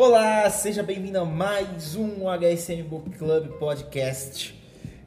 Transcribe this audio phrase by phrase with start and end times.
[0.00, 4.54] Olá, seja bem-vindo a mais um HSM Book Club Podcast.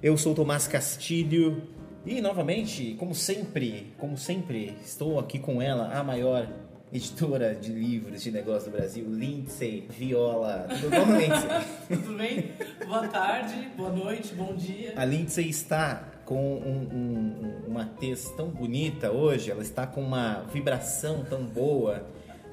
[0.03, 1.63] Eu sou o Tomás Castilho
[2.05, 6.45] e novamente, como sempre, como sempre, estou aqui com ela, a maior
[6.91, 10.67] editora de livros de negócio do Brasil, Lindsay Viola.
[10.67, 11.49] Tudo bom, Lindsay?
[11.87, 12.51] Tudo bem?
[12.85, 14.91] Boa tarde, boa noite, bom dia.
[14.97, 20.41] A Lindsay está com um, um, uma tez tão bonita hoje, ela está com uma
[20.51, 22.05] vibração tão boa,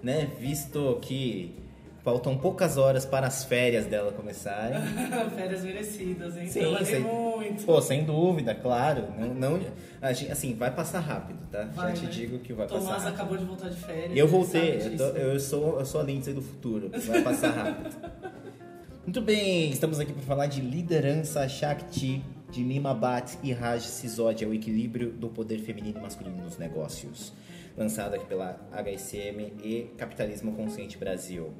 [0.04, 0.30] né?
[0.38, 1.66] Visto que
[2.08, 4.80] Faltam poucas horas para as férias dela começarem.
[5.36, 6.46] férias merecidas, hein?
[6.46, 7.66] Sim, sem, muito.
[7.66, 9.08] Pô, sem dúvida, claro.
[9.18, 9.60] Não, não,
[10.00, 11.64] assim, vai passar rápido, tá?
[11.74, 12.10] Vai, Já te né?
[12.10, 13.14] digo que vai Tomás passar rápido.
[13.14, 14.16] acabou de voltar de férias.
[14.16, 16.90] Eu voltei, eu, tô, eu, sou, eu sou a Lindsay do futuro.
[16.90, 17.94] Vai passar rápido.
[19.04, 24.48] Muito bem, estamos aqui para falar de liderança Shakti de Nima Bhatt e Raj Sisodia,
[24.48, 27.34] o equilíbrio do poder feminino e masculino nos negócios.
[27.76, 31.52] Lançado aqui pela HSM e Capitalismo Consciente Brasil.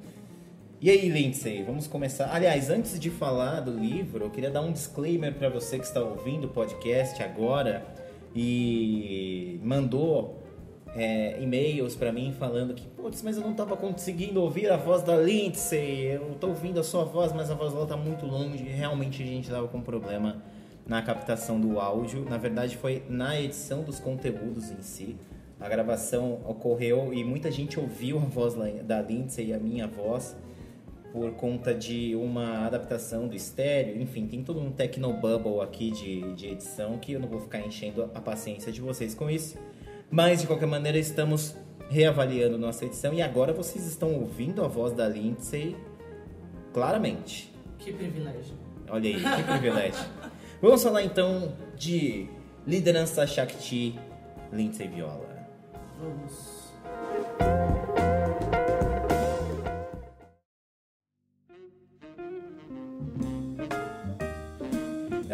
[0.80, 2.32] E aí, Lindsay, vamos começar.
[2.32, 6.01] Aliás, antes de falar do livro, eu queria dar um disclaimer para você que está
[6.01, 7.85] ouvindo o podcast agora
[8.32, 10.40] e mandou
[10.95, 15.02] é, e-mails para mim falando que, putz, mas eu não estava conseguindo ouvir a voz
[15.02, 18.63] da Lindsay, eu estou ouvindo a sua voz, mas a voz dela está muito longe.
[18.63, 20.40] Realmente a gente estava com problema
[20.87, 22.24] na captação do áudio.
[22.30, 25.16] Na verdade, foi na edição dos conteúdos em si.
[25.59, 28.54] A gravação ocorreu e muita gente ouviu a voz
[28.85, 30.37] da Lindsay e a minha voz
[31.12, 36.48] por conta de uma adaptação do estéreo, enfim, tem todo um technobubble aqui de, de
[36.48, 39.56] edição que eu não vou ficar enchendo a paciência de vocês com isso.
[40.10, 41.54] Mas de qualquer maneira estamos
[41.90, 45.76] reavaliando nossa edição e agora vocês estão ouvindo a voz da Lindsay
[46.73, 47.52] claramente.
[47.79, 48.54] Que privilégio.
[48.88, 50.04] Olha aí, que privilégio.
[50.60, 52.29] Vamos falar então de
[52.66, 53.98] liderança Shakti
[54.52, 55.48] Lindsay Viola.
[56.01, 56.57] Vamos.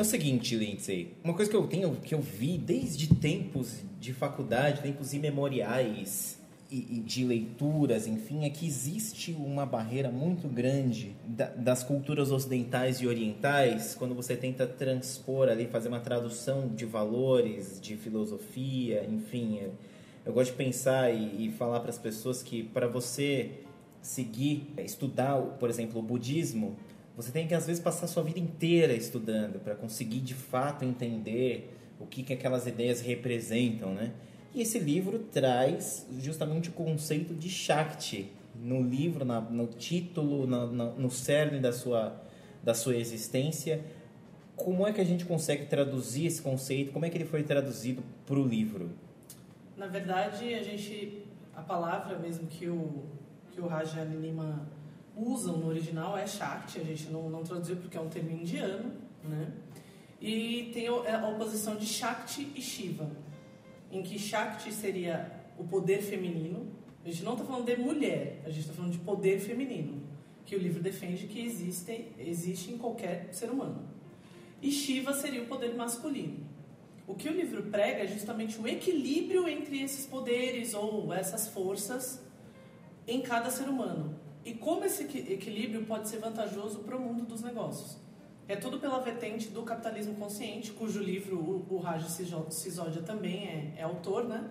[0.05, 4.83] O seguinte, Lindsay, uma coisa que eu tenho, que eu vi desde tempos de faculdade,
[4.83, 6.39] tempos imemoriais
[6.70, 12.31] e, e de leituras, enfim, é que existe uma barreira muito grande da, das culturas
[12.31, 19.07] ocidentais e orientais quando você tenta transpor ali, fazer uma tradução de valores, de filosofia,
[19.11, 19.59] enfim.
[19.61, 19.73] Eu,
[20.27, 23.51] eu gosto de pensar e, e falar para as pessoas que para você
[24.03, 26.77] seguir, estudar, por exemplo, o budismo,
[27.17, 30.85] você tem que às vezes passar a sua vida inteira estudando para conseguir de fato
[30.85, 34.13] entender o que, que aquelas ideias representam, né?
[34.55, 40.67] E esse livro traz justamente o conceito de Shakti no livro, na, no título, na,
[40.67, 42.20] na, no cerne da sua,
[42.63, 43.85] da sua existência.
[44.55, 46.92] Como é que a gente consegue traduzir esse conceito?
[46.92, 48.91] Como é que ele foi traduzido para o livro?
[49.77, 51.23] Na verdade, a gente
[51.55, 53.05] a palavra mesmo que o
[53.52, 54.67] que o Rajani Lima
[55.17, 58.92] usam no original é Shakti, a gente não, não traduziu porque é um termo indiano,
[59.23, 59.52] né?
[60.20, 63.11] E tem a oposição de Shakti e Shiva,
[63.91, 66.67] em que Shakti seria o poder feminino.
[67.05, 70.02] A gente não está falando de mulher, a gente está falando de poder feminino,
[70.47, 73.86] que o livro defende que existe, existe em qualquer ser humano.
[74.63, 76.39] E Shiva seria o poder masculino.
[77.07, 82.23] O que o livro prega é justamente o equilíbrio entre esses poderes ou essas forças
[83.07, 84.19] em cada ser humano.
[84.45, 87.97] E como esse equilíbrio pode ser vantajoso para o mundo dos negócios?
[88.47, 92.05] É tudo pela vertente do capitalismo consciente, cujo livro o, Raj
[92.51, 94.51] Sisodia também é, é, autor, né?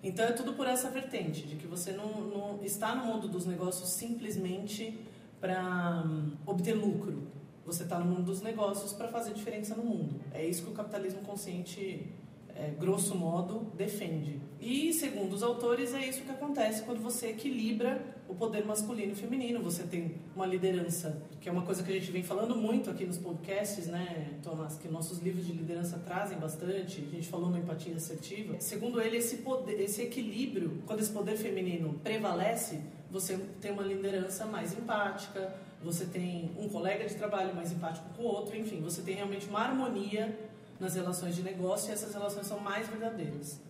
[0.00, 3.44] Então é tudo por essa vertente, de que você não, não está no mundo dos
[3.44, 4.96] negócios simplesmente
[5.40, 7.26] para um, obter lucro.
[7.64, 10.20] Você está no mundo dos negócios para fazer diferença no mundo.
[10.32, 12.06] É isso que o capitalismo consciente
[12.54, 14.40] é, grosso modo, defende.
[14.60, 19.14] E, segundo os autores, é isso que acontece quando você equilibra o poder masculino e
[19.14, 19.62] feminino.
[19.62, 23.04] Você tem uma liderança, que é uma coisa que a gente vem falando muito aqui
[23.04, 24.76] nos podcasts, né, Tomás?
[24.76, 27.00] Que nossos livros de liderança trazem bastante.
[27.00, 28.56] A gente falou no Empatia Assertiva.
[28.60, 32.80] Segundo ele, esse, poder, esse equilíbrio, quando esse poder feminino prevalece,
[33.10, 38.22] você tem uma liderança mais empática, você tem um colega de trabalho mais empático com
[38.22, 40.36] o outro, enfim, você tem realmente uma harmonia
[40.80, 43.60] nas relações de negócio e essas relações são mais verdadeiras.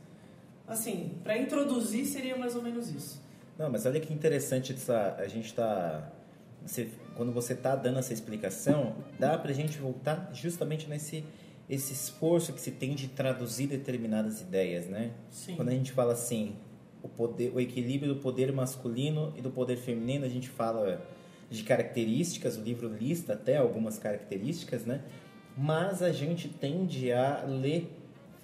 [0.67, 3.26] Assim, para introduzir seria mais ou menos isso.
[3.59, 6.13] Não, mas olha que interessante essa, a gente está
[7.15, 11.25] quando você está dando essa explicação, dá para a gente voltar justamente nesse
[11.69, 15.11] esse esforço que se tem de traduzir determinadas ideias, né?
[15.31, 15.57] Sim.
[15.57, 16.55] Quando a gente fala assim,
[17.03, 21.05] o poder, o equilíbrio do poder masculino e do poder feminino, a gente fala
[21.51, 25.01] de características, o livro lista até algumas características, né?
[25.57, 27.91] mas a gente tende a ler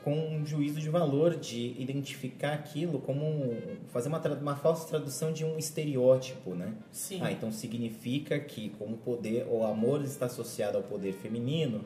[0.02, 3.54] com um juízo de valor, de identificar aquilo como
[3.93, 6.75] fazer uma, uma falsa tradução de um estereótipo, né?
[6.90, 7.20] Sim.
[7.22, 11.82] Ah, então significa que como poder, o amor está associado ao poder feminino,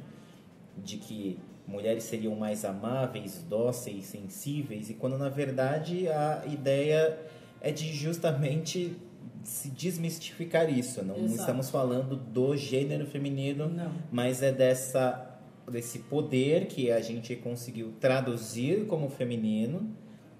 [0.77, 7.19] de que mulheres seriam mais amáveis, dóceis, sensíveis, e quando na verdade a ideia
[7.61, 8.97] é de justamente
[9.43, 11.05] se desmistificar isso.
[11.05, 11.41] Não Exato.
[11.41, 13.93] estamos falando do gênero feminino, Não.
[14.11, 15.36] mas é dessa
[15.71, 19.91] desse poder que a gente conseguiu traduzir como feminino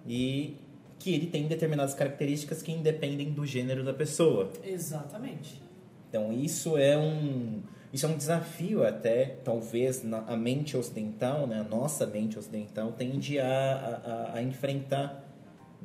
[0.07, 0.57] e
[0.99, 4.51] que ele tem determinadas características que independem do gênero da pessoa.
[4.65, 5.61] Exatamente.
[6.09, 7.63] Então isso é um
[7.93, 12.93] isso é um desafio até talvez na, a mente ocidental, né, a nossa mente ocidental
[12.93, 15.25] tende a, a, a enfrentar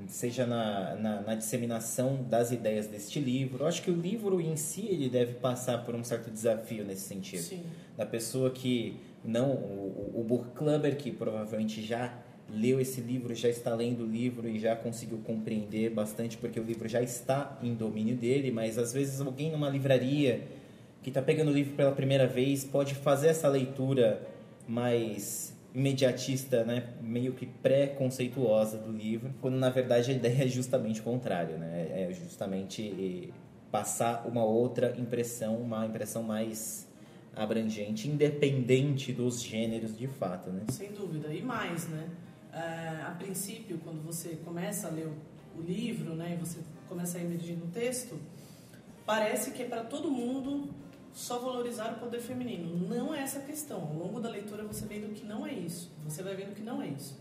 [0.07, 3.63] seja na, na, na, disseminação das ideias deste livro.
[3.63, 7.01] Eu acho que o livro em si ele deve passar por um certo desafio nesse
[7.01, 7.41] sentido.
[7.41, 7.63] Sim.
[7.97, 12.13] Da pessoa que não o, o book clubber que provavelmente já
[12.50, 16.63] leu esse livro, já está lendo o livro e já conseguiu compreender bastante porque o
[16.63, 20.41] livro já está em domínio dele, mas às vezes alguém numa livraria
[21.01, 24.21] que está pegando o livro pela primeira vez pode fazer essa leitura
[24.68, 31.00] mais imediatista, né, meio que pré-conceituosa do livro, quando na verdade a ideia é justamente
[31.00, 33.33] o contrário, né, é justamente
[33.71, 36.90] passar uma outra impressão, uma impressão mais
[37.36, 40.63] abrangente, independente dos gêneros de fato, né?
[40.69, 41.33] Sem dúvida.
[41.33, 42.10] E mais, né?
[42.54, 47.22] É, a princípio, quando você começa a ler o, livro, né, e você começa a
[47.22, 48.19] emergir no texto,
[49.06, 50.74] parece que é para todo mundo
[51.13, 52.88] só valorizar o poder feminino.
[52.88, 53.81] Não é essa a questão.
[53.81, 55.92] Ao longo da leitura você vendo que não é isso.
[56.04, 57.19] Você vai vendo que não é isso.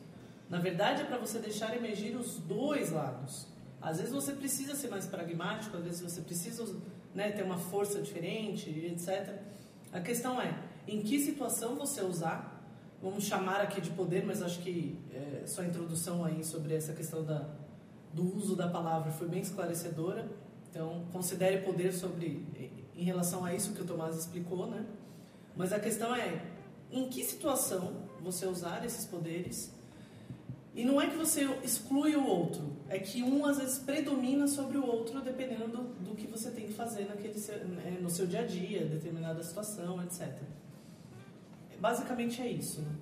[0.48, 3.46] Na verdade, é para você deixar emergir os dois lados.
[3.80, 6.76] Às vezes você precisa ser mais pragmático, às vezes você precisa
[7.14, 9.40] né, ter uma força diferente, etc.
[9.92, 10.56] A questão é,
[10.86, 12.64] em que situação você usar,
[13.02, 17.24] vamos chamar aqui de poder, mas acho que é, sua introdução aí sobre essa questão
[17.24, 17.48] da,
[18.12, 20.30] do uso da palavra foi bem esclarecedora.
[20.70, 22.46] Então, considere poder sobre
[22.94, 24.86] em relação a isso que o Tomás explicou, né?
[25.56, 26.40] Mas a questão é,
[26.92, 29.74] em que situação você usar esses poderes?
[30.74, 34.76] E não é que você exclui o outro, é que um às vezes predomina sobre
[34.76, 37.34] o outro dependendo do, do que você tem que fazer naquele,
[37.68, 40.28] né, no seu dia a dia, determinada situação, etc.
[41.78, 42.82] Basicamente é isso.
[42.82, 42.92] Né?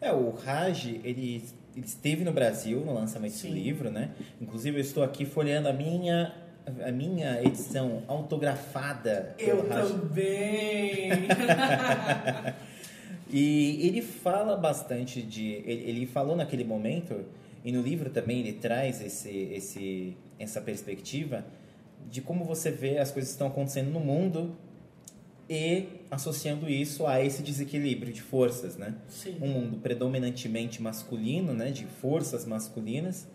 [0.00, 1.42] É, o Raj, ele,
[1.74, 3.48] ele esteve no Brasil no lançamento Sim.
[3.48, 4.10] do livro, né?
[4.40, 6.32] Inclusive eu estou aqui folheando a minha
[6.86, 9.34] a minha edição autografada.
[9.38, 11.10] Eu também!
[13.32, 15.62] E ele fala bastante de.
[15.64, 17.24] Ele, ele falou naquele momento,
[17.64, 21.44] e no livro também ele traz esse, esse, essa perspectiva
[22.10, 24.56] de como você vê as coisas que estão acontecendo no mundo
[25.48, 28.94] e associando isso a esse desequilíbrio de forças, né?
[29.08, 29.36] Sim.
[29.40, 31.70] Um mundo predominantemente masculino, né?
[31.70, 33.26] De forças masculinas.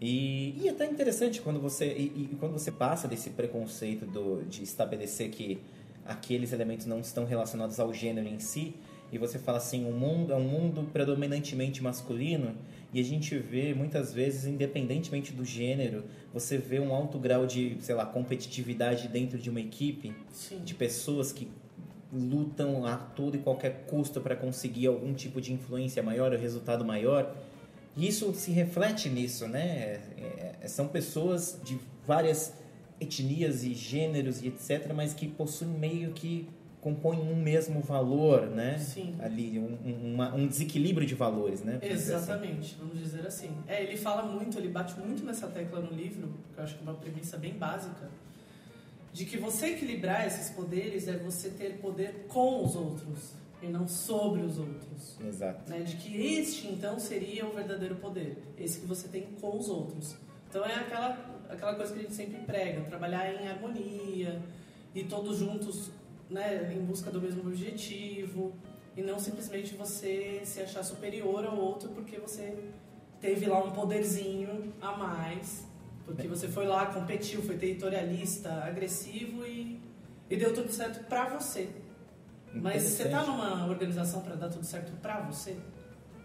[0.00, 4.42] E, e é até interessante quando você e, e quando você passa desse preconceito do,
[4.42, 5.60] de estabelecer que
[6.04, 8.74] aqueles elementos não estão relacionados ao gênero em si
[9.12, 12.56] e você fala assim o mundo é um mundo predominantemente masculino
[12.92, 17.76] e a gente vê muitas vezes independentemente do gênero você vê um alto grau de
[17.80, 20.60] sei lá competitividade dentro de uma equipe Sim.
[20.64, 21.48] de pessoas que
[22.12, 26.84] lutam a todo e qualquer custo para conseguir algum tipo de influência maior ou resultado
[26.84, 27.34] maior
[27.96, 30.00] e isso se reflete nisso, né?
[30.16, 32.54] É, é, são pessoas de várias
[33.00, 36.48] etnias e gêneros e etc, mas que possuem meio que
[36.82, 38.76] compõem um mesmo valor, né?
[38.76, 39.14] Sim.
[39.20, 41.78] Ali, um, um, uma- um desequilíbrio de valores, né?
[41.80, 42.24] Vamos dizer assim.
[42.24, 43.50] Exatamente, vamos dizer assim.
[43.68, 46.80] É, ele fala muito, ele bate muito nessa tecla no livro, que eu acho que
[46.80, 48.10] é uma premissa bem básica,
[49.12, 53.86] de que você equilibrar esses poderes é você ter poder com os outros e não
[53.86, 55.16] sobre os outros.
[55.24, 55.70] Exato.
[55.70, 55.80] Né?
[55.82, 60.16] De que este, então, seria o verdadeiro poder, esse que você tem com os outros.
[60.50, 61.16] Então é aquela,
[61.48, 64.42] aquela coisa que a gente sempre prega, trabalhar em harmonia
[64.92, 65.90] e todos juntos
[66.32, 68.52] né, em busca do mesmo objetivo
[68.96, 72.56] e não simplesmente você se achar superior ao outro porque você
[73.20, 75.66] teve lá um poderzinho a mais,
[76.04, 79.80] porque você foi lá, competiu, foi territorialista, agressivo e,
[80.28, 81.68] e deu tudo certo pra você.
[82.54, 85.56] Mas você tá numa organização para dar tudo certo pra você?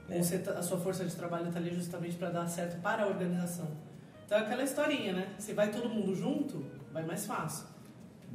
[0.09, 0.17] É.
[0.17, 3.03] Ou você tá- a sua força de trabalho tá ali justamente para dar certo para
[3.03, 3.67] a organização?
[4.25, 5.35] Então é aquela historinha, né?
[5.39, 7.65] Se vai todo mundo junto, vai mais fácil.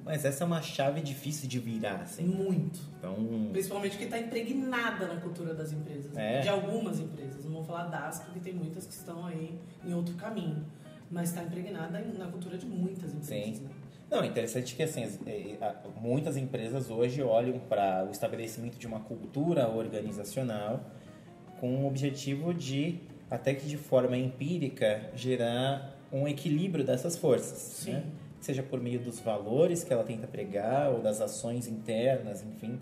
[0.04, 2.24] Mas essa é uma chave difícil de virar, assim.
[2.24, 2.80] Muito.
[2.98, 3.14] Então,
[3.52, 6.16] Principalmente que está impregnada na cultura das empresas.
[6.16, 6.40] É.
[6.40, 7.44] De algumas empresas.
[7.44, 10.64] Não vou falar das, porque tem muitas que estão aí em outro caminho.
[11.10, 13.56] Mas está impregnada na cultura de muitas empresas.
[13.58, 13.62] Sim.
[13.64, 13.70] Né?
[14.10, 18.76] Não, é interessante que assim, as- é, a- muitas empresas hoje olham para o estabelecimento
[18.78, 20.80] de uma cultura organizacional
[21.60, 22.98] com o objetivo de,
[23.30, 27.58] até que de forma empírica, gerar um equilíbrio dessas forças.
[27.58, 27.92] Sim.
[27.92, 28.04] Né?
[28.42, 32.78] Seja por meio dos valores que ela tenta pregar ou das ações internas, enfim.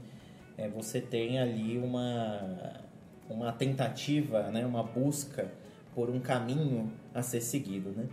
[0.57, 2.81] É, você tem ali uma,
[3.29, 4.65] uma tentativa, né?
[4.65, 5.53] uma busca
[5.95, 7.91] por um caminho a ser seguido.
[7.91, 8.07] Né?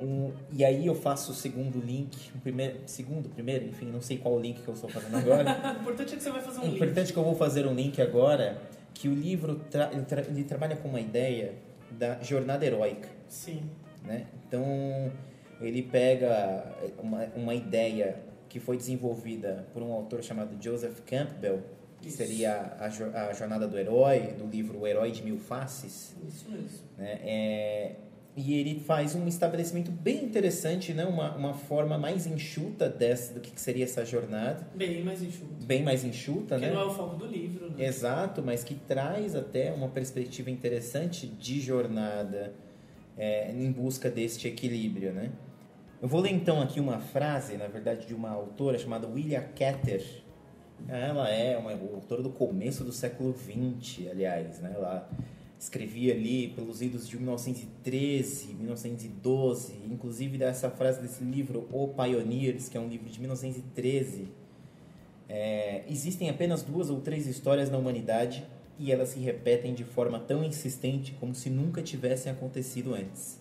[0.00, 4.16] Um, e aí eu faço o segundo link, o primeiro, segundo, primeiro, enfim, não sei
[4.16, 5.76] qual link que eu estou fazendo agora.
[5.76, 6.76] o importante é que você vai fazer um o link.
[6.76, 8.58] importante é que eu vou fazer um link agora,
[8.94, 11.52] que o livro tra ele, tra ele trabalha com uma ideia
[11.90, 13.10] da jornada heróica.
[13.28, 13.62] Sim.
[14.02, 14.26] Né?
[14.46, 15.12] Então,
[15.60, 16.64] ele pega
[16.98, 18.16] uma, uma ideia
[18.48, 21.60] que foi desenvolvida por um autor chamado Joseph Campbell,
[22.00, 22.16] que Isso.
[22.16, 26.16] seria a, jo- a jornada do herói, do livro O Herói de Mil Faces.
[26.26, 26.78] Isso mesmo.
[26.98, 27.20] Né?
[27.22, 27.92] É,
[28.36, 31.04] e ele faz um estabelecimento bem interessante, né?
[31.04, 35.66] uma, uma forma mais enxuta dessa, do que que seria essa jornada, Bem mais enxuto.
[35.66, 36.70] bem mais enxuta, né?
[36.72, 37.84] não é o foco do livro, né?
[37.84, 42.52] Exato, mas que traz até uma perspectiva interessante de jornada
[43.18, 45.30] é, em busca deste equilíbrio, né?
[46.02, 50.02] Eu vou ler então aqui uma frase, na verdade, de uma autora chamada Willia Catter.
[50.88, 54.72] Ela é uma autora do começo do século XX, aliás, né?
[54.74, 55.10] Ela
[55.58, 62.78] escrevia ali pelos idos de 1913, 1912, inclusive dessa frase desse livro O Pioneers, que
[62.78, 64.26] é um livro de 1913,
[65.28, 68.42] é, existem apenas duas ou três histórias na humanidade
[68.78, 73.38] e elas se repetem de forma tão insistente como se nunca tivessem acontecido antes.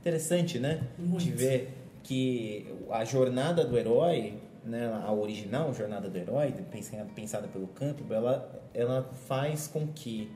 [0.00, 0.82] Interessante, né?
[0.98, 1.24] Muito.
[1.24, 6.52] De ver que a jornada do herói, né, a original jornada do herói,
[7.14, 10.30] pensada, pelo Campbell, ela, ela faz com que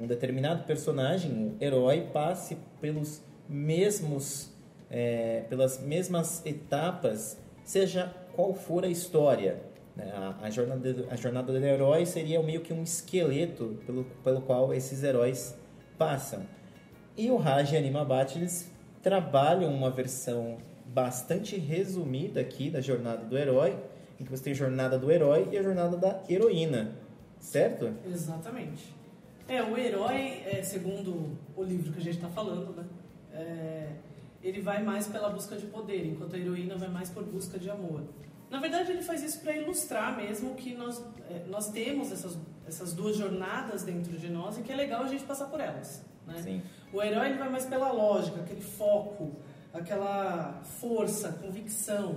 [0.00, 4.50] um determinado personagem, o herói, passe pelos mesmos,
[4.90, 9.62] é, pelas mesmas etapas, seja qual for a história.
[9.94, 10.10] né?
[10.12, 14.72] A, a, jornada, a jornada do herói seria meio que um esqueleto pelo, pelo qual
[14.72, 15.56] esses heróis
[15.98, 16.46] passam.
[17.16, 20.56] E o Raj e a Animabat, eles trabalham uma versão
[20.92, 23.76] bastante resumida aqui da jornada do herói,
[24.20, 26.92] em que você tem a jornada do herói e a jornada da heroína,
[27.38, 27.92] certo?
[28.06, 28.94] Exatamente.
[29.48, 32.84] É, o herói, é, segundo o livro que a gente está falando, né?
[33.34, 33.88] é,
[34.42, 37.70] ele vai mais pela busca de poder, enquanto a heroína vai mais por busca de
[37.70, 38.02] amor.
[38.50, 42.92] Na verdade, ele faz isso para ilustrar mesmo que nós, é, nós temos essas, essas
[42.92, 46.04] duas jornadas dentro de nós e que é legal a gente passar por elas.
[46.26, 46.36] Né?
[46.42, 46.62] Sim.
[46.92, 49.32] O herói ele vai mais pela lógica, aquele foco,
[49.72, 52.16] aquela força, convicção.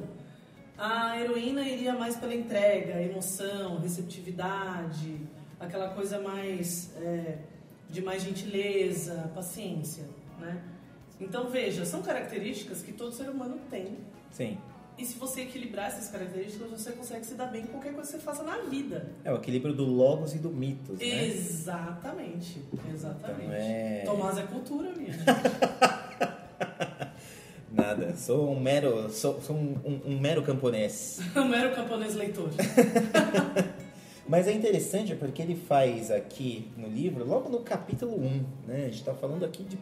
[0.78, 5.22] A heroína iria mais pela entrega, emoção, receptividade,
[5.60, 7.38] aquela coisa mais é,
[7.90, 10.04] de mais gentileza, paciência,
[10.40, 10.62] né?
[11.20, 13.98] Então veja, são características que todo ser humano tem.
[14.32, 14.58] Sim.
[14.98, 18.18] E se você equilibrar essas características, você consegue se dar bem em qualquer coisa que
[18.18, 19.12] você faça na vida.
[19.26, 21.26] É o equilíbrio do logos e do mitos, né?
[21.26, 22.62] Exatamente,
[22.94, 23.44] exatamente.
[23.44, 25.14] Então, é- Tomás é cultura, minha.
[27.76, 28.16] Nada.
[28.16, 31.20] Sou um mero, sou, sou um, um- um mero camponês.
[31.36, 32.50] um mero camponês leitor.
[34.28, 38.76] Mas é interessante porque ele faz aqui no livro, logo no capítulo 1, né?
[38.78, 39.78] A gente está falando aqui de.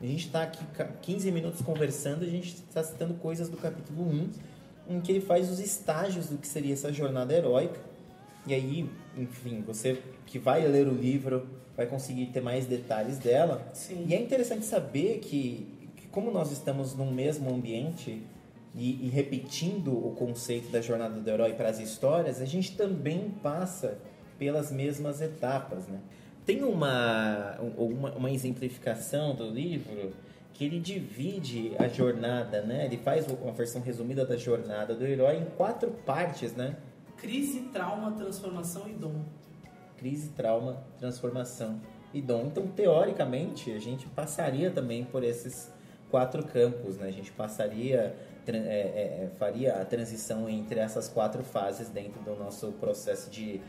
[0.00, 4.02] A gente está aqui ca- 15 minutos conversando, a gente está citando coisas do capítulo
[4.08, 4.28] 1,
[4.96, 7.78] em que ele faz os estágios do que seria essa jornada heróica.
[8.46, 13.66] E aí, enfim, você que vai ler o livro vai conseguir ter mais detalhes dela.
[13.74, 14.04] Sim.
[14.08, 15.66] E é interessante saber que
[16.14, 18.22] como nós estamos num mesmo ambiente
[18.74, 23.30] e, e repetindo o conceito da jornada do herói para as histórias, a gente também
[23.42, 23.98] passa
[24.38, 25.98] pelas mesmas etapas, né?
[26.46, 30.12] Tem uma, um- uma, uma exemplificação do livro
[30.52, 32.84] que ele divide a jornada, né?
[32.86, 36.76] Ele faz uma versão resumida da jornada do herói em quatro partes, né?
[37.16, 39.22] Crise, trauma, transformação e dom.
[39.96, 41.80] crise, trauma, transformação
[42.12, 42.46] e dom.
[42.46, 45.72] Então, teoricamente, a gente passaria também por esses
[46.14, 47.08] quatro campos, né?
[47.08, 48.14] A gente passaria,
[48.46, 53.60] é, é, é, faria a transição entre essas quatro fases dentro do nosso processo de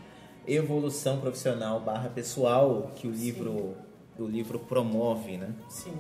[0.45, 3.23] evolução profissional barra pessoal que o Sim.
[3.23, 3.75] livro,
[4.19, 5.55] o livro promove, né?
[5.67, 5.97] Sim.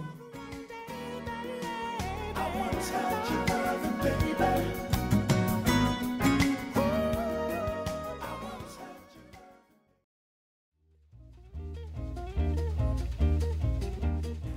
[2.35, 3.43] I wanna touch your
[4.37, 4.94] baby.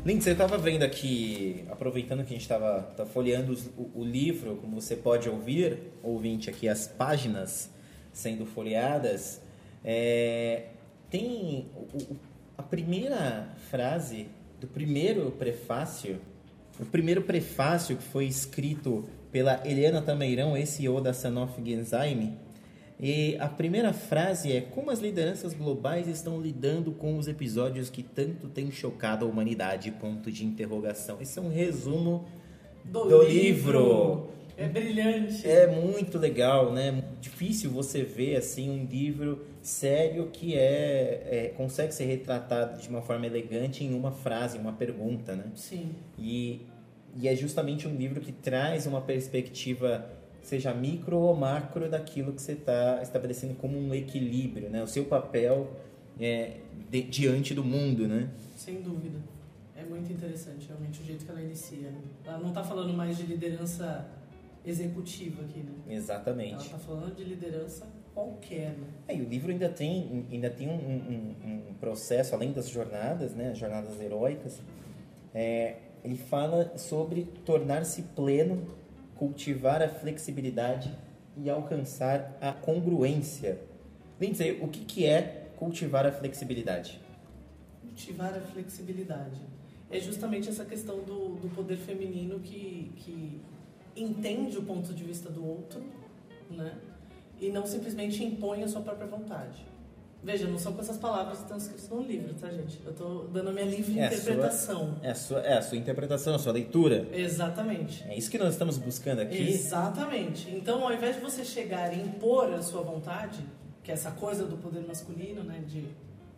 [0.09, 4.57] Lindsay, você estava vendo aqui, aproveitando que a gente estava tá folheando o, o livro,
[4.57, 7.71] como você pode ouvir, ouvinte, aqui as páginas
[8.11, 9.39] sendo folheadas,
[9.85, 10.69] é,
[11.11, 12.17] tem o-
[12.57, 16.19] a primeira frase do primeiro prefácio,
[16.81, 22.35] o primeiro prefácio que foi escrito pela Helena Tameirão, esse da Sanofi Genzyme,
[23.01, 28.03] E a primeira frase é: Como as lideranças globais estão lidando com os episódios que
[28.03, 29.91] tanto têm chocado a humanidade?
[29.93, 31.19] Ponto de interrogação.
[31.21, 32.27] Esse é um resumo
[32.85, 34.29] do livro.
[34.57, 35.49] É brilhante.
[35.49, 37.05] É muito legal, né?
[37.21, 43.01] Difícil você ver assim um livro sério que é, é- consegue ser retratado de uma
[43.01, 45.45] forma elegante em uma frase, uma pergunta, né?
[45.55, 45.93] Sim.
[46.19, 46.63] E,
[47.17, 50.05] e é justamente um livro que traz uma perspectiva,
[50.43, 54.83] seja micro ou macro, daquilo que você está estabelecendo como um equilíbrio, né?
[54.83, 55.71] O seu papel
[56.21, 56.57] é,
[56.91, 58.29] de- diante do mundo, né?
[58.57, 59.19] Sem dúvida.
[59.77, 61.91] É muito interessante, realmente, o jeito que ela inicia.
[61.91, 62.01] né?
[62.25, 64.07] Ela não está falando mais de liderança
[64.65, 65.73] executiva aqui, né?
[65.87, 66.65] Ela Exatamente.
[66.65, 68.87] está falando de liderança qualquer, né?
[69.07, 71.35] É, e o livro ainda tem, ainda tem um, um-
[71.71, 74.61] um processo, além das jornadas, né, as jornadas heróicas,
[75.35, 78.67] é, ele fala sobre tornar-se pleno,
[79.19, 80.97] cultivar a flexibilidade
[81.37, 83.61] e alcançar a congruência.
[84.21, 87.01] Lindsay, o que, que é cultivar a flexibilidade?
[87.83, 89.41] Cultivar a flexibilidade.
[89.91, 93.41] É justamente essa questão do, do poder feminino que, que
[93.97, 95.83] entende o ponto de vista do outro,
[96.51, 96.77] né?
[97.41, 99.65] E não simplesmente impõe a sua própria vontade.
[100.23, 102.81] Veja, não são com essas palavras que estão escritas no livro, tá, gente?
[102.85, 104.99] Eu tô dando a minha livre É a sua- interpretação.
[105.03, 107.07] É a sua, é a sua interpretação, a sua leitura.
[107.13, 108.05] Exatamente.
[108.09, 109.39] É isso que nós estamos buscando aqui.
[109.49, 110.51] Exatamente.
[110.51, 113.45] Então, ao invés de você chegar e impor a sua vontade,
[113.83, 115.85] que é essa coisa do poder masculino, né, de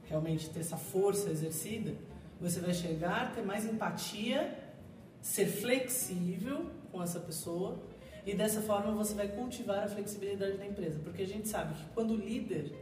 [0.05, 1.93] realmente ter essa força exercida,
[2.39, 4.57] você vai chegar, ter mais empatia,
[5.23, 7.79] ser flexível com essa pessoa
[8.27, 11.85] e dessa forma você vai cultivar a flexibilidade da empresa, porque a gente sabe que
[11.95, 12.73] quando o líder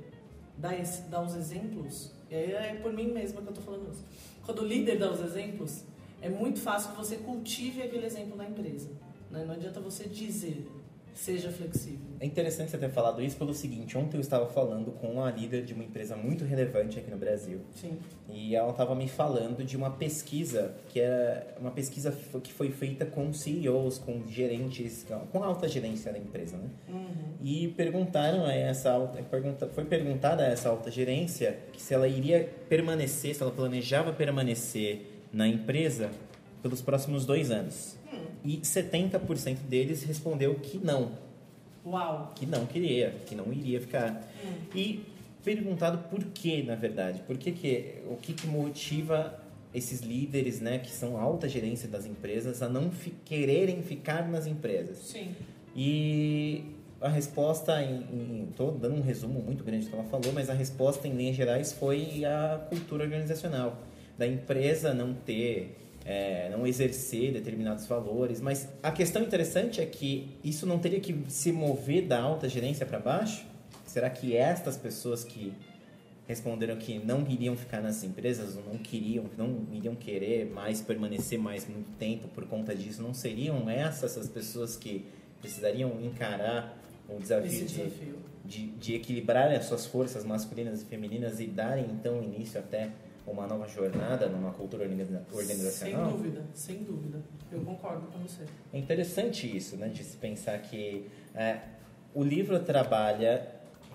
[0.58, 4.04] dá, esse, os exemplos, e aí é por mim mesma que eu estou falando isso.
[4.44, 5.84] Quando o líder dá os exemplos,
[6.20, 8.90] é muito fácil que você cultive aquele exemplo na empresa.
[9.30, 9.44] né?
[9.44, 10.66] Não adianta você dizer,
[11.14, 11.98] seja flexível.
[12.20, 15.64] É interessante você ter falado isso pelo seguinte, ontem eu estava falando com a líder
[15.64, 17.60] de uma empresa muito relevante aqui no Brasil.
[17.74, 17.98] Sim.
[18.28, 22.12] E ela estava me falando de uma pesquisa, que era uma pesquisa
[22.42, 26.70] que foi feita com CEOs, com gerentes, com alta gerência da empresa, né?
[26.88, 27.34] Uhum.
[27.42, 29.22] E perguntaram a essa alta,
[29.72, 35.46] foi perguntada a essa alta gerência se ela iria permanecer, se ela planejava permanecer na
[35.46, 36.10] empresa
[36.62, 37.97] pelos próximos dois anos.
[38.44, 41.12] E 70% deles respondeu que não,
[41.84, 42.32] Uau.
[42.34, 44.26] que não queria, que não iria ficar.
[44.74, 45.04] E
[45.44, 49.40] perguntado por quê, na verdade, por que que, o que, que motiva
[49.74, 54.46] esses líderes, né, que são alta gerência das empresas, a não fi- quererem ficar nas
[54.46, 54.96] empresas.
[54.98, 55.34] Sim.
[55.76, 56.64] E
[57.00, 60.54] a resposta, em, estou dando um resumo muito grande do que ela falou, mas a
[60.54, 63.78] resposta em linhas gerais foi a cultura organizacional
[64.16, 65.76] da empresa não ter,
[66.08, 68.40] é, não exercer determinados valores.
[68.40, 72.86] Mas a questão interessante é que isso não teria que se mover da alta gerência
[72.86, 73.44] para baixo?
[73.84, 75.52] Será que estas pessoas que
[76.26, 81.38] responderam que não iriam ficar nas empresas, ou não queriam, não iriam querer mais permanecer
[81.38, 85.04] mais muito tempo por conta disso, não seriam essas as pessoas que
[85.40, 86.76] precisariam encarar
[87.08, 88.16] o desafio, Esse de, desafio.
[88.44, 92.90] de, de equilibrarem as suas forças masculinas e femininas e darem então início até
[93.30, 96.10] uma nova jornada numa cultura organiza- Sem organizacional?
[96.10, 97.20] dúvida, sem dúvida.
[97.52, 98.44] Eu concordo com você.
[98.72, 99.88] É interessante isso, né?
[99.88, 101.60] De se pensar que é,
[102.14, 103.46] o livro trabalha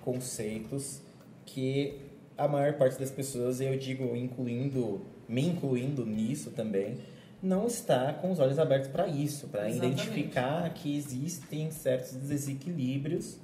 [0.04, 1.02] conceitos
[1.46, 2.00] que
[2.38, 6.98] a maior parte das pessoas, eu digo, incluindo, me incluindo nisso também,
[7.41, 13.38] não está com os olhos abertos para isso, para identificar que existem certos desequilíbrios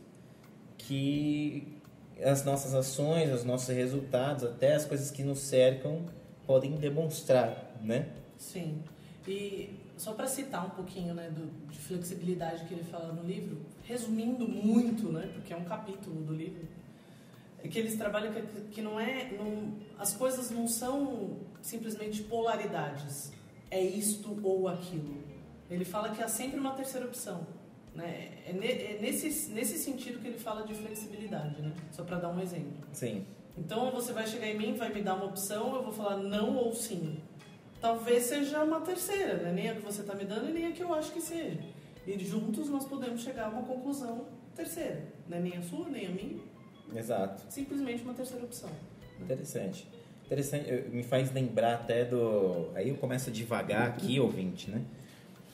[0.78, 1.78] que
[2.23, 6.05] as nossas ações, os nossos resultados, até as coisas que nos cercam
[6.45, 8.10] podem demonstrar, né?
[8.38, 8.84] Sim.
[9.27, 13.58] E só para citar um pouquinho né, do, de flexibilidade que ele fala no livro,
[13.84, 16.67] resumindo muito, né, porque é um capítulo do livro,
[17.63, 19.32] é que eles trabalham que, que não é.
[19.32, 23.32] Não, as coisas não são simplesmente polaridades.
[23.69, 25.17] É isto ou aquilo.
[25.69, 27.45] Ele fala que há sempre uma terceira opção.
[27.99, 28.29] Né?
[28.47, 31.73] É, ne- é nesse, nesse sentido que ele fala de flexibilidade, né?
[31.91, 32.73] só para dar um exemplo.
[32.93, 33.25] Sim.
[33.57, 36.55] Então você vai chegar em mim, vai me dar uma opção, eu vou falar não
[36.55, 37.19] ou sim.
[37.81, 39.51] Talvez seja uma terceira, né?
[39.51, 41.59] nem a que você está me dando e nem a que eu acho que seja.
[42.07, 45.03] E juntos nós podemos chegar a uma conclusão terceira.
[45.27, 45.39] Né?
[45.39, 46.39] Nem a sua, nem a minha,
[46.95, 47.43] Exato.
[47.49, 48.69] simplesmente uma terceira opção.
[49.21, 49.88] Interessante.
[50.25, 52.69] Interessante, me faz lembrar até do.
[52.75, 54.81] Aí eu começo a devagar aqui, ouvinte, né?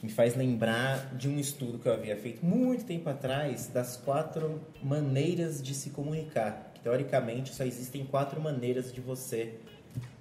[0.05, 4.61] Me faz lembrar de um estudo que eu havia feito muito tempo atrás das quatro
[4.83, 6.73] maneiras de se comunicar.
[6.75, 9.55] Que, teoricamente, só existem quatro maneiras de você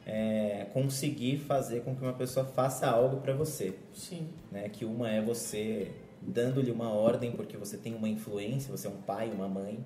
[0.06, 4.70] é, conseguir fazer com que uma pessoa faça algo para você Sim, né?
[4.70, 5.90] Que uma é você
[6.22, 9.84] dando-lhe uma ordem porque você tem uma influência, você é um pai, uma mãe.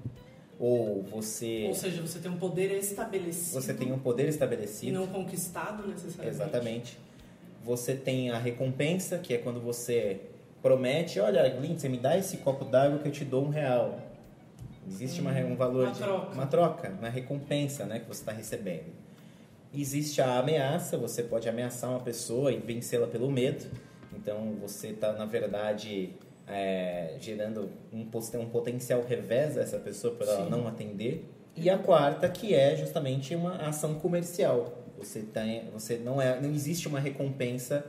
[0.61, 4.93] ou você Ou seja, você tem um poder estabelecido você tem um poder e estabelecido.
[4.93, 6.37] não conquistado necessariamente.
[6.41, 7.08] Exatamente.
[7.69, 10.23] Você tem a recompensa, que é quando você
[10.63, 13.99] promete, olha, Lindsay, me dá esse copo d'água que eu te dou um real.
[14.87, 16.33] Existe uma, um valor uma de troca.
[16.33, 18.87] uma troca, uma recompensa, né, que você está recebendo.
[19.75, 23.67] Existe a ameaça, você pode ameaçar uma pessoa e vencê-la pelo medo.
[24.17, 26.15] Então você está na verdade
[26.47, 31.31] é, gerando um, um potencial revés a essa pessoa para ela não atender.
[31.55, 34.88] E a quarta que é justamente uma ação comercial.
[34.99, 37.85] Você tem, você não é, não existe uma recompensa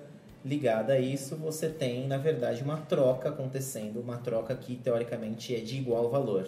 [0.46, 1.36] ligada a isso.
[1.38, 6.48] Você tem na verdade uma troca acontecendo, uma troca que teoricamente é de igual valor.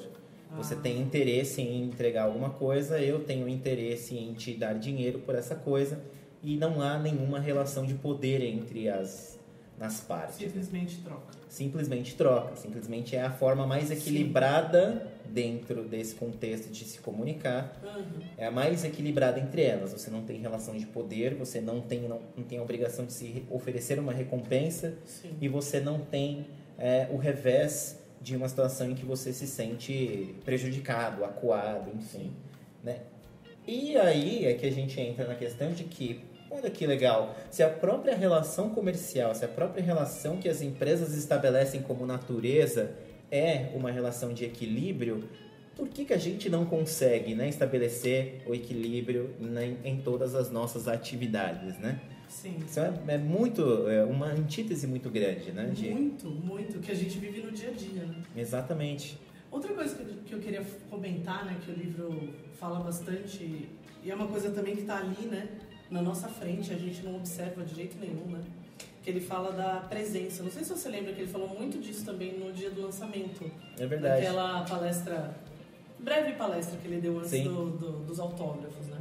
[0.58, 0.78] Você Ah.
[0.82, 5.56] tem interesse em entregar alguma coisa, eu tenho interesse em te dar dinheiro por essa
[5.56, 6.00] coisa
[6.44, 9.40] e não há nenhuma relação de poder entre as
[9.78, 10.36] nas partes.
[10.38, 11.34] Simplesmente troca.
[11.50, 13.94] Simplesmente troca, simplesmente é a forma mais Sim.
[13.96, 18.22] equilibrada dentro desse contexto de se comunicar, Uhum.
[18.38, 19.92] é a mais equilibrada entre elas.
[19.94, 23.14] Você não tem relação de poder, você não tem não, não tem a obrigação de
[23.14, 25.32] se re- oferecer uma recompensa Sim.
[25.42, 26.46] e você não tem
[26.78, 32.32] é, o revés de uma situação em que você se sente prejudicado, acuado, enfim.
[32.84, 33.00] Né?
[33.68, 37.64] E aí é que a gente entra na questão de que, olha que legal, se
[37.64, 42.92] a própria relação comercial, se a própria relação que as empresas estabelecem como natureza
[43.32, 45.24] é uma relação de equilíbrio,
[45.76, 50.52] por que, que a gente não consegue né, estabelecer o equilíbrio em, em todas as
[50.52, 52.00] nossas atividades, né?
[52.28, 52.58] Sim.
[52.66, 55.70] Isso é, é muito, é uma antítese muito grande, né?
[55.74, 56.80] de- Muito, muito.
[56.80, 58.16] Que a gente vive no dia a dia, né?
[58.36, 59.18] Exatamente.
[59.50, 63.68] Outra coisa que, que eu queria comentar, né, que o livro fala bastante,
[64.04, 65.48] e é uma coisa também que está ali, né,
[65.92, 68.42] na nossa frente, a gente não observa de jeito nenhum, né,
[69.04, 70.42] que ele fala da presença.
[70.42, 73.52] Não sei se você lembra que ele falou muito disso também no dia do lançamento,
[73.78, 74.22] É verdade.
[74.24, 75.36] naquela palestra,
[76.00, 78.98] breve palestra que ele deu antes do- do- dos autógrafos, né,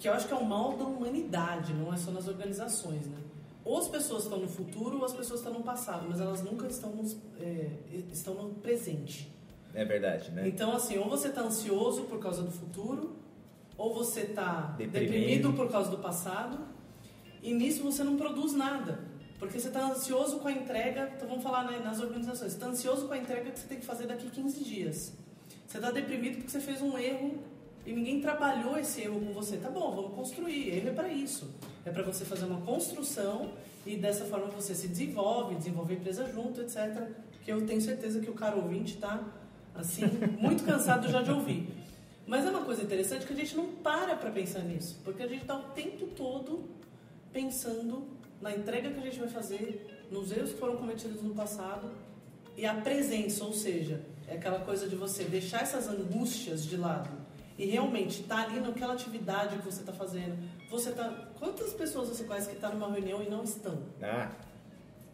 [0.00, 3.18] que eu acho que é o mal da humanidade, não é só nas organizações, né.
[3.64, 6.66] Ou as pessoas estão no futuro ou as pessoas estão no passado, mas elas nunca
[6.66, 7.70] estão, nos- é,
[8.12, 9.30] estão no presente.
[9.74, 10.46] É verdade, né?
[10.46, 13.16] Então, assim, ou você tá ansioso por causa do futuro,
[13.76, 15.12] ou você tá Deprimido.
[15.12, 16.58] deprimido, por causa do passado,
[17.42, 19.12] e nisso você não produz nada.
[19.38, 22.66] Porque você tá ansioso com a entrega, então vamos falar né, nas organizações, você tá
[22.66, 25.12] ansioso com a entrega que você tem que fazer daqui 15 dias.
[25.66, 27.42] Você tá deprimido porque você fez um erro
[27.84, 29.56] e ninguém trabalhou esse erro com você.
[29.56, 30.70] Tá bom, vamos construir.
[30.74, 31.50] Erro é para isso.
[31.84, 33.52] É para você fazer uma construção
[33.84, 37.08] e dessa forma você se desenvolve, desenvolve a empresa junto, etc.
[37.44, 39.22] Que eu tenho certeza que o cara ouvinte tá
[39.74, 40.02] assim,
[40.40, 41.68] muito cansado já de ouvir.
[42.26, 45.26] Mas é uma coisa interessante que a gente não para para pensar nisso, porque a
[45.26, 46.64] gente está o tempo todo
[47.32, 48.06] pensando
[48.40, 51.90] na entrega que a gente vai fazer, nos erros que foram cometidos no passado
[52.56, 57.10] e a presença, ou seja, é aquela coisa de você deixar essas angústias de lado
[57.58, 60.36] e realmente estar ali naquela atividade que você está fazendo.
[60.70, 64.30] Você tá, quantas pessoas você conhece que estão numa reunião e não estão Ah,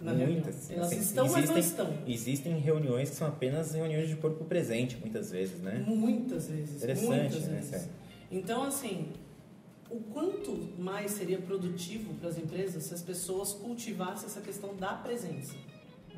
[0.03, 0.69] na muitas.
[0.69, 0.77] reunião?
[0.85, 1.99] Elas Assim, estão, mas não existem- estão.
[2.07, 5.83] Existem reuniões que são apenas reuniões de corpo presente, muitas vezes, né?
[5.87, 6.77] Muitas vezes.
[6.77, 7.89] Interessante, muitas né, vezes.
[8.31, 9.09] Então, assim,
[9.91, 14.95] o quanto mais seria produtivo para as empresas se as pessoas cultivassem essa questão da
[14.95, 15.55] presença,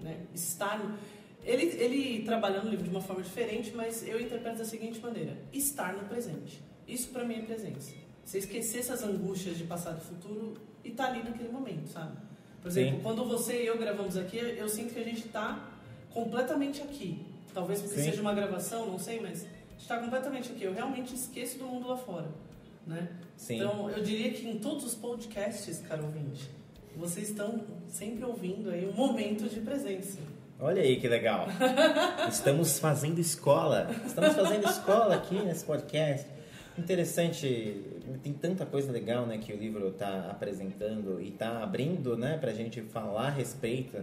[0.03, 0.19] né?
[0.35, 0.97] Estar no...
[1.45, 5.37] ele, ele trabalhando o livro de uma forma diferente, mas eu interpreto da seguinte maneira:
[5.53, 6.63] estar no presente.
[6.87, 7.93] Isso para mim é presença.
[8.25, 12.17] Você esquecer essas angústias de passado e futuro e estar ali naquele momento, sabe?
[12.63, 13.03] Por exemplo, Sim.
[13.03, 15.59] quando você e eu gravamos aqui, eu sinto que a gente está
[16.15, 17.27] completamente aqui.
[17.53, 18.11] Talvez porque Sim.
[18.11, 19.45] seja uma gravação, não sei, mas
[19.79, 20.65] está completamente aqui.
[20.65, 22.29] Eu realmente esqueço do mundo lá fora,
[22.87, 23.09] né?
[23.37, 23.57] Sim.
[23.57, 26.49] Então, eu diria que em todos os podcasts, caro ouvinte,
[26.97, 30.19] vocês estão sempre ouvindo aí um momento de presença.
[30.61, 31.49] Olha aí que legal.
[32.31, 33.91] Estamos fazendo escola.
[34.07, 36.25] Estamos fazendo escola aqui nesse podcast.
[36.79, 37.83] Interessante,
[38.23, 42.51] tem tanta coisa legal né, que o livro está apresentando e está abrindo né, para
[42.51, 44.03] a gente falar a respeito.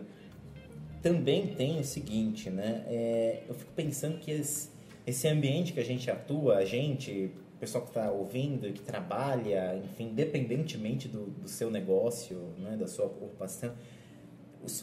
[1.02, 2.84] Também tem o seguinte, né?
[2.88, 4.70] é, eu fico pensando que esse,
[5.08, 9.76] esse ambiente que a gente atua, a gente, o pessoal que está ouvindo, que trabalha,
[9.78, 13.74] enfim, independentemente do, do seu negócio, né, da sua ocupação,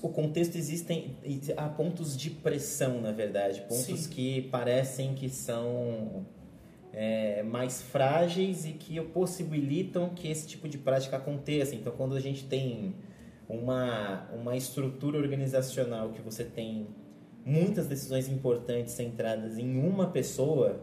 [0.02, 1.14] o contexto existem
[1.54, 4.08] há pontos de pressão na verdade pontos Sim.
[4.08, 6.24] que parecem que são
[6.96, 11.74] é, mais frágeis e que possibilitam que esse tipo de prática aconteça.
[11.74, 12.94] Então quando a gente tem
[13.46, 16.88] uma uma estrutura organizacional que você tem
[17.44, 20.80] muitas decisões importantes centradas em uma pessoa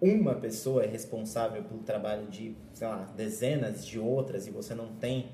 [0.00, 4.94] uma pessoa é responsável pelo trabalho de sei lá dezenas de outras e você não
[4.94, 5.30] tem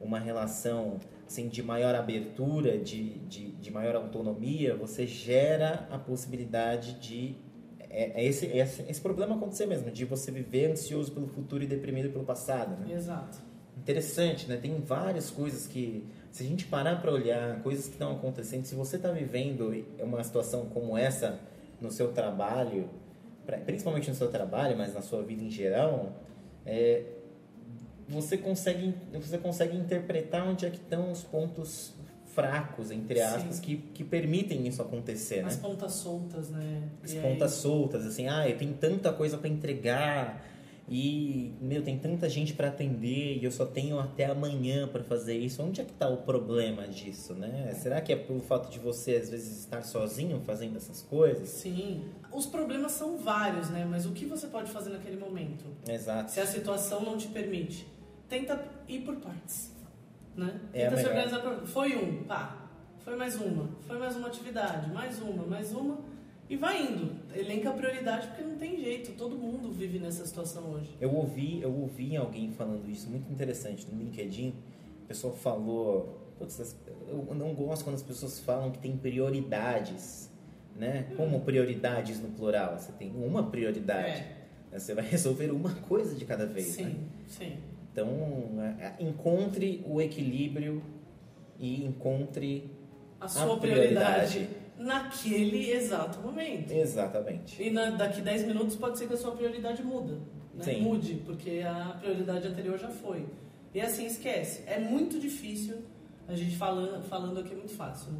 [0.00, 6.94] uma relação assim, de maior abertura, de, de, de maior autonomia, você gera a possibilidade
[6.94, 7.34] de
[7.96, 11.64] é, é esse, é esse, esse problema acontecer mesmo, de você viver ansioso pelo futuro
[11.64, 12.94] e deprimido pelo passado, né?
[12.94, 13.38] Exato.
[13.78, 14.58] Interessante, né?
[14.58, 18.74] Tem várias coisas que, se a gente parar para olhar, coisas que estão acontecendo, se
[18.74, 21.40] você está vivendo uma situação como essa
[21.80, 22.90] no seu trabalho,
[23.64, 26.12] principalmente no seu trabalho, mas na sua vida em geral,
[26.66, 27.02] é,
[28.06, 31.94] você consegue você consegue interpretar onde é que estão os pontos
[32.36, 33.62] fracos entre aspas Sim.
[33.62, 35.48] que, que permitem isso acontecer, né?
[35.48, 36.82] As pontas soltas, né?
[37.02, 40.44] As E aí- pontas soltas, assim, ah, eu tenho tanta coisa para entregar
[40.88, 45.36] e, meu, tem tanta gente para atender e eu só tenho até amanhã para fazer
[45.36, 45.60] isso.
[45.62, 47.72] Onde é que tá o problema disso, né?
[47.74, 51.48] Será que é pelo fato de você, às vezes, estar sozinho fazendo essas coisas?
[51.48, 52.04] Sim.
[52.32, 53.84] Os problemas são vários, né?
[53.84, 55.64] Mas o que você pode fazer naquele momento?
[55.88, 56.30] Exato.
[56.30, 57.84] Se a situação não te permite,
[58.28, 59.72] tenta ir por partes,
[60.36, 60.60] né?
[60.72, 61.66] É tenta se organizar por...
[61.66, 62.68] Foi um, pá.
[63.00, 63.68] Foi mais uma.
[63.86, 64.90] Foi mais uma atividade.
[64.92, 65.98] Mais uma, mais uma.
[66.48, 67.16] E vai indo.
[67.34, 69.12] Elenca a prioridade porque não tem jeito.
[69.12, 70.96] Todo mundo vive nessa situação hoje.
[71.00, 74.54] Eu ouvi, eu ouvi alguém falando isso, muito interessante, no LinkedIn.
[75.04, 76.76] A pessoa falou, "Putz,
[77.08, 80.30] eu não gosto quando as pessoas falam que tem prioridades,
[80.76, 81.06] né?
[81.16, 82.78] Como prioridades no plural?
[82.78, 84.24] Você tem uma prioridade.
[84.72, 84.78] É.
[84.78, 86.94] Você vai resolver uma coisa de cada vez, Sim, né?
[87.26, 87.56] sim.
[87.96, 90.82] Então, é, é, encontre o equilíbrio
[91.58, 92.70] e encontre
[93.18, 94.32] A sua prioridade.
[94.32, 96.70] prioridade, naquele exato momento.
[96.72, 97.62] exatamente.
[97.62, 100.18] E na, daqui 10 minutos pode ser que a sua prioridade muda.
[100.54, 100.76] Né?
[100.78, 103.24] Mude, porque a prioridade anterior já foi.
[103.74, 104.62] E assim, esquece.
[104.66, 105.78] É muito difícil,
[106.28, 108.18] a gente falando, falando aqui é muito fácil, né?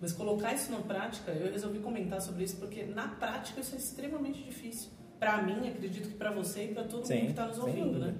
[0.00, 3.78] Mas colocar isso na prática, eu resolvi comentar sobre isso porque na prática isso é
[3.78, 4.90] extremamente difícil.
[5.18, 7.98] Pra mim, acredito que pra você e pra todo Sim, mundo que tá nos ouvindo,
[7.98, 8.14] né?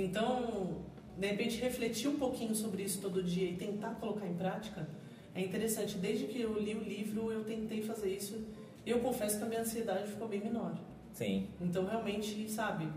[0.00, 0.76] Então,
[1.18, 4.88] de repente, refletir um pouquinho sobre isso todo dia e tentar colocar em prática
[5.34, 5.98] é interessante.
[5.98, 8.42] Desde que eu li o livro, eu tentei fazer isso.
[8.84, 10.74] E eu confesso que a minha ansiedade ficou bem menor.
[11.12, 11.48] Sim.
[11.60, 12.88] Então, realmente, sabe,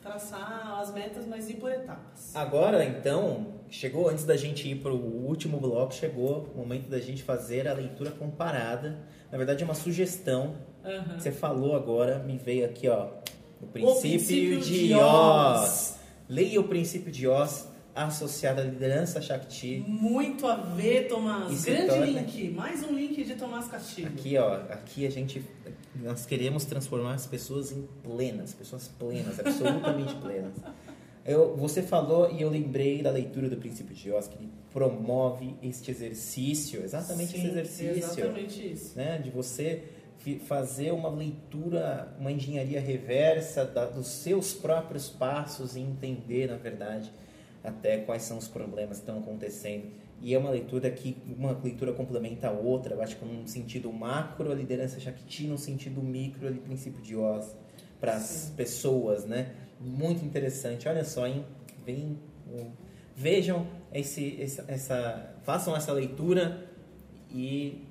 [0.00, 2.34] traçar as metas, mas ir por etapas.
[2.36, 7.00] Agora, então, chegou antes da gente ir para o último bloco, chegou o momento da
[7.00, 9.00] gente fazer a leitura comparada.
[9.32, 10.54] Na verdade, é uma sugestão.
[10.84, 11.18] Aham.
[11.18, 13.08] Você falou agora, me veio aqui, ó,
[13.60, 15.62] o princípio, princípio de, de Oz.
[15.62, 16.03] Oz.
[16.28, 19.84] Leia o princípio de Oz associado à liderança Shakti.
[19.86, 21.64] Muito a ver, Tomás.
[21.64, 22.50] Grande torna- link.
[22.50, 24.08] Mais um link de Tomás Castilho.
[24.08, 25.44] Aqui, ó, aqui a gente
[26.02, 30.54] nós queremos transformar as pessoas em plenas, pessoas plenas, absolutamente plenas.
[31.26, 35.54] Eu, você falou e eu lembrei da leitura do princípio de Oz que ele promove
[35.62, 38.94] este exercício, exatamente Sim, esse exercício, Exatamente isso.
[38.94, 39.84] né, de você
[40.46, 47.12] fazer uma leitura, uma engenharia reversa da- dos seus próprios passos e entender, na verdade,
[47.62, 49.86] até quais são os problemas que estão acontecendo.
[50.20, 53.92] E é uma leitura que uma leitura complementa a outra, eu acho que num sentido
[53.92, 57.54] macro a liderança Shakti, num sentido micro ali princípio de Oz
[58.00, 59.52] para as pessoas, né?
[59.80, 60.88] Muito interessante.
[60.88, 61.44] Olha só, hein?
[61.84, 62.18] Vem,
[62.50, 62.70] um,
[63.14, 66.66] vejam esse, essa, essa, façam essa leitura
[67.30, 67.86] e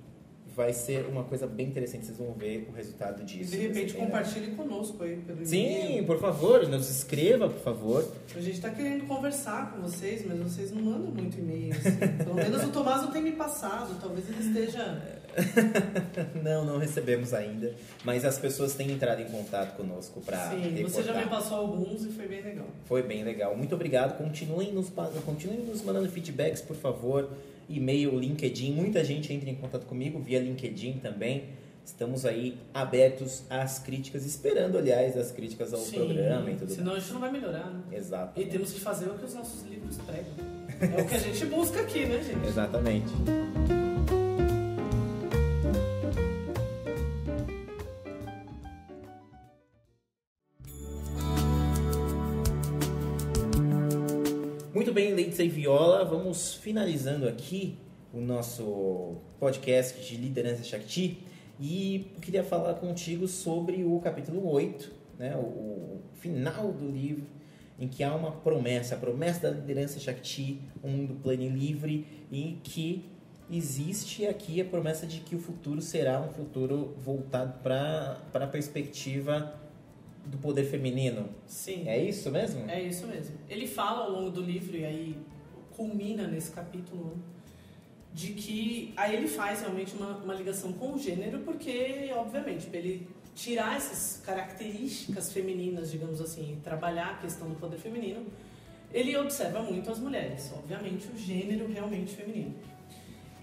[0.56, 2.06] vai ser uma coisa bem interessante.
[2.06, 3.52] Vocês vão ver o resultado E disso.
[3.52, 5.46] de Vai repente compartilhe conosco aí pelo.
[5.46, 8.12] Sim, por favor, nos escreva, por favor.
[8.36, 11.74] A gente tá querendo conversar com vocês, mas vocês não mandam muito e-mail.
[11.74, 12.24] Assim.
[12.24, 13.98] Pelo menos o Tomás não tem me passado.
[14.00, 15.24] Talvez ele esteja.
[16.44, 21.02] Não, não recebemos ainda, mas as pessoas têm entrado em contato conosco para Sim, você
[21.02, 22.68] já me passou alguns e foi bem legal.
[22.86, 23.56] Foi bem legal.
[23.58, 24.16] Muito obrigado.
[24.18, 24.92] Continuem nos,
[25.26, 27.30] continuem nos mandando feedbacks, por favor.
[27.70, 28.74] E-mail, LinkedIn.
[28.74, 31.46] Muita gente entra em contato comigo via LinkedIn também.
[31.86, 36.94] Estamos aí abertos às críticas, esperando, aliás, as críticas ao Sim, programa e tudo Senão
[36.94, 37.82] a gente não vai melhorar, né?
[37.92, 38.40] Exato.
[38.40, 40.34] E temos que fazer o que os nossos livros pregam.
[40.98, 42.48] É o que a gente busca aqui, né, gente?
[42.48, 43.12] Exatamente.
[55.44, 57.78] E Viola, vamos finalizando aqui
[58.14, 61.22] o nosso podcast de liderança Shakti
[61.60, 67.26] e queria falar contigo sobre o capítulo 8, né, o, final do livro,
[67.78, 72.08] em que há uma promessa, a promessa da liderança Shakti, um mundo pleno e livre,
[72.32, 73.04] e que
[73.52, 79.60] existe aqui a promessa de que o futuro será um futuro voltado para a perspectiva
[80.26, 81.28] do poder feminino.
[81.46, 81.84] Sim.
[81.86, 82.70] É isso mesmo?
[82.70, 83.36] É isso mesmo.
[83.50, 85.18] Ele fala ao longo do livro, e aí
[85.76, 87.18] culmina nesse capítulo,
[88.14, 92.80] de que aí ele faz realmente uma, uma ligação com o gênero, porque, obviamente, para
[92.80, 98.26] ele tirar essas características femininas, digamos assim, e trabalhar a questão do poder feminino,
[98.92, 102.54] ele observa muito as mulheres, obviamente, o gênero realmente feminino.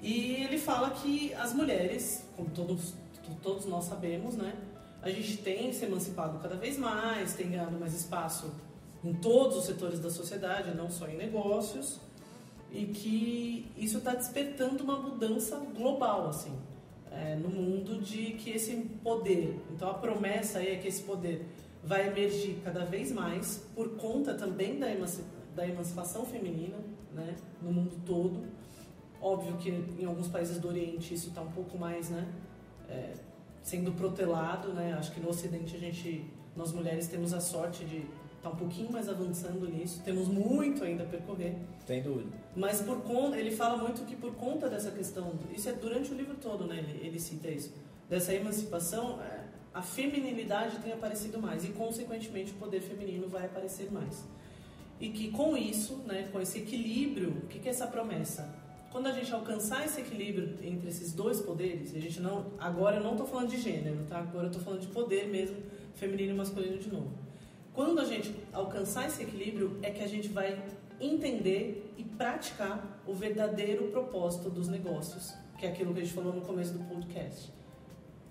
[0.00, 2.94] E ele fala que as mulheres, como todos,
[3.42, 4.54] todos nós sabemos, né,
[5.02, 8.54] a gente tem se emancipado cada vez mais, tem ganhado mais espaço
[9.02, 11.98] em todos os setores da sociedade, não só em negócios,
[12.72, 16.52] e que isso está despertando uma mudança global, assim,
[17.10, 21.44] é, no mundo de que esse poder, então a promessa é que esse poder
[21.82, 25.24] vai emergir cada vez mais por conta também da, emanci-
[25.56, 26.76] da emancipação feminina,
[27.12, 28.44] né, no mundo todo.
[29.20, 32.28] Óbvio que em alguns países do Oriente isso está um pouco mais, né,
[32.88, 33.14] é,
[33.62, 34.94] sendo protelado, né?
[34.94, 36.24] Acho que no Ocidente a gente,
[36.56, 38.06] nós mulheres temos a sorte de
[38.40, 40.00] estar um pouquinho mais avançando nisso.
[40.02, 41.56] Temos muito ainda a percorrer.
[41.86, 42.30] Sem dúvida.
[42.56, 46.16] Mas por conta, ele fala muito que por conta dessa questão, isso é durante o
[46.16, 46.78] livro todo, né?
[46.78, 47.72] Ele, ele cita isso.
[48.08, 53.92] Dessa emancipação, é, a feminilidade tem aparecido mais e consequentemente o poder feminino vai aparecer
[53.92, 54.24] mais.
[54.98, 58.52] E que com isso, né, com esse equilíbrio, o que que é essa promessa?
[58.90, 63.02] Quando a gente alcançar esse equilíbrio entre esses dois poderes, a gente não, agora eu
[63.02, 64.18] não estou falando de gênero, tá?
[64.18, 65.56] Agora eu estou falando de poder mesmo,
[65.94, 67.10] feminino e masculino de novo.
[67.74, 70.62] Quando a gente alcançar esse equilíbrio, é que a gente vai
[71.00, 76.32] entender e praticar o verdadeiro propósito dos negócios, que é aquilo que a gente falou
[76.32, 77.52] no começo do podcast.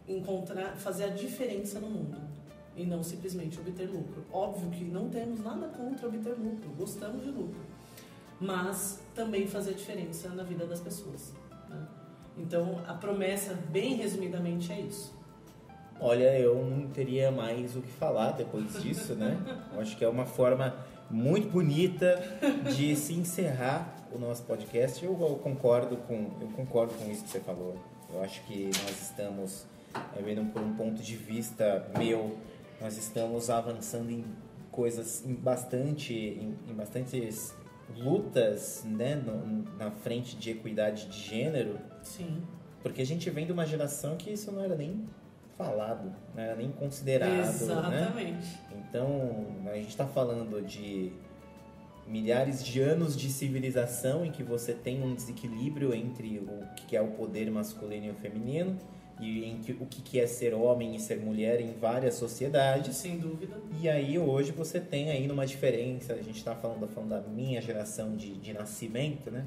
[0.07, 2.17] Encontrar, fazer a diferença no mundo
[2.75, 4.25] e não simplesmente obter lucro.
[4.31, 7.59] Óbvio que não temos nada contra obter lucro, gostamos de lucro,
[8.39, 11.33] mas também fazer a diferença na vida das pessoas.
[11.69, 11.87] né?
[12.37, 15.18] Então, a promessa, bem resumidamente, é isso.
[16.01, 19.37] Olha, eu não teria mais o que falar depois disso, né?
[19.73, 20.73] Eu acho que é uma forma
[21.09, 22.21] muito bonita
[22.73, 25.03] de se encerrar o nosso podcast.
[25.03, 27.75] Eu, eu concordo com eu concordo com isso que você falou.
[28.13, 29.65] Eu acho que nós estamos,
[30.17, 32.37] é, vendo por um ponto de vista meu,
[32.79, 34.23] nós estamos avançando em
[34.71, 37.53] coisas em bastante em, em bastantes
[37.97, 41.77] lutas, né, no- na frente de equidade de gênero.
[42.03, 42.41] Sim.
[42.81, 45.03] Porque a gente vem de uma geração que isso não era nem
[45.69, 47.39] falado, não era nem considerado, né?
[47.49, 48.47] Exatamente.
[48.71, 51.11] Então, a gente está falando de
[52.07, 57.01] milhares de anos de civilização em que você tem um desequilíbrio entre o que é
[57.01, 58.77] o poder masculino e o feminino
[59.19, 62.95] e em que, o que é ser homem e ser mulher em várias sociedades.
[62.95, 63.57] Sem dúvida.
[63.81, 67.61] E aí hoje você tem aí uma diferença, a gente está falando, falando da minha
[67.61, 69.45] geração de, de nascimento, né?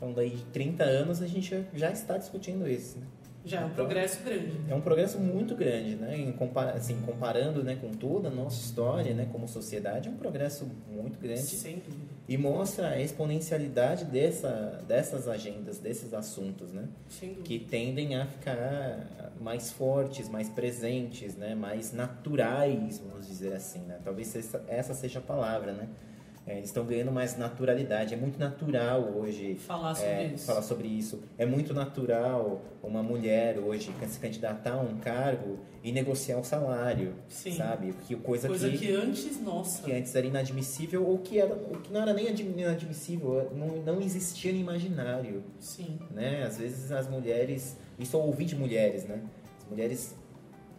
[0.00, 3.04] Falando aí de 30 anos, a gente já- já está discutindo isso, né?
[3.44, 4.52] Já é um Então, progresso grande.
[4.68, 6.16] É um progresso muito grande, né?
[6.18, 10.16] Em compara assim, comparando né, com toda a nossa história, né, como sociedade, é um
[10.16, 11.96] progresso muito grande Sem dúvida.
[12.28, 16.86] e mostra a exponencialidade dessa, dessas agendas, desses assuntos, né?
[17.08, 17.44] Sem dúvida.
[17.46, 21.54] Que tendem a ficar mais fortes, mais presentes, né?
[21.54, 23.98] Mais naturais, vamos dizer assim, né?
[24.04, 25.88] Talvez essa, essa seja a palavra, né?
[26.46, 28.14] É, eles estão ganhando mais naturalidade.
[28.14, 30.46] É muito natural hoje Falar sobre é, isso.
[30.46, 31.22] falar sobre isso.
[31.36, 37.14] É muito natural uma mulher hoje se candidatar a um cargo e negociar o salário,
[37.28, 37.52] Sim.
[37.52, 37.94] sabe?
[38.06, 39.82] Que coisa, Coisa que, que antes, nossa.
[39.82, 43.76] que antes era inadmissível ou que, era, ou que não era nem admi- inadmissível, não,
[43.94, 45.98] não existia no imaginário, Sim.
[46.10, 46.42] né?
[46.44, 49.22] Às vezes as mulheres, isso eu ouvi de mulheres, né?
[49.58, 50.14] As mulheres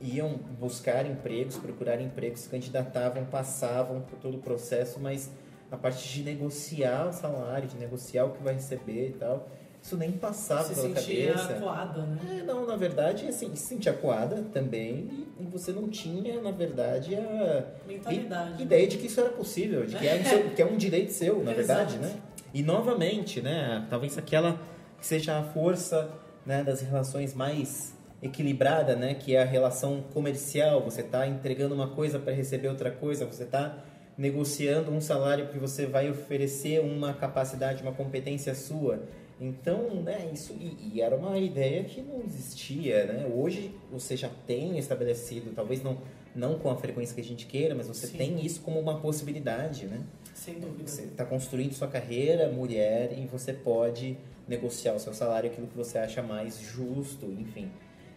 [0.02, 5.30] iam buscar empregos, procurar empregos, se candidatavam, passavam por todo o processo, mas
[5.71, 9.47] a parte de negociar o salário, de negociar o que vai receber e tal,
[9.81, 11.53] isso nem passava Se pela sentia cabeça.
[11.53, 12.17] acuada, né?
[12.39, 17.15] É, não, na verdade, assim, se sentia acuada também e, você não tinha, na verdade,
[17.15, 18.60] a Mentalidade.
[18.62, 20.77] i- ideia de que isso era possível, de que é um, seu- que é um
[20.77, 22.15] direito seu, na verdade, né?
[22.53, 24.60] E novamente, né, talvez aquela
[24.99, 26.12] que seja a força
[26.45, 31.88] né, das relações mais equilibrada, né, que é a relação comercial, você está entregando uma
[31.88, 33.77] coisa para receber outra coisa, você está
[34.21, 39.01] negociando um salário que você vai oferecer uma capacidade, uma competência sua.
[39.39, 43.25] Então, né, isso e, e era uma ideia que não existia, né?
[43.34, 45.97] Hoje você já tem estabelecido, talvez não
[46.34, 48.17] não com a frequência que a gente queira, mas você Sim.
[48.17, 50.01] tem isso como uma possibilidade, né?
[50.34, 50.88] Sem dúvida.
[50.88, 54.15] Você está construindo sua carreira, mulher, e você pode
[54.47, 57.69] negociar o seu salário, aquilo que você acha mais justo, enfim.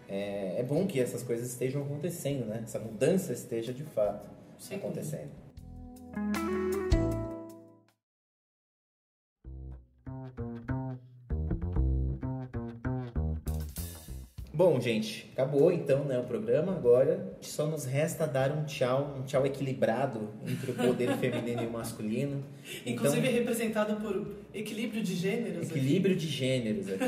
[0.08, 2.60] É, é bom que essas coisas estejam acontecendo, né?
[2.62, 5.43] Essa mudança esteja de fato Sem acontecendo.
[14.56, 16.76] Bom, gente, acabou então né, o programa.
[16.76, 21.66] Agora só nos resta dar um tchau, um tchau equilibrado entre o poder feminino e
[21.66, 22.44] o masculino.
[22.86, 25.66] Então, Inclusive representado por equilíbrio de gêneros.
[25.68, 25.78] aqui.
[25.78, 27.04] Equilíbrio de gêneros aqui.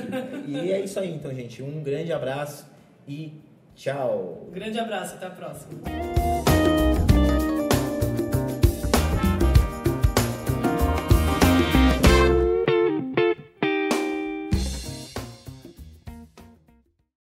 [0.49, 1.63] e é isso aí, então, gente.
[1.63, 2.67] Um grande abraço
[3.07, 3.33] e
[3.77, 4.49] tchau.
[4.53, 5.81] Grande abraço, até a próxima.